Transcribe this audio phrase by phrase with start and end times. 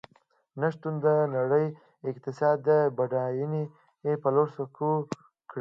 [0.59, 1.67] نوښتونو د نړۍ
[2.09, 3.63] اقتصاد یې د بډاینې
[4.21, 4.93] په لور سوق کړ.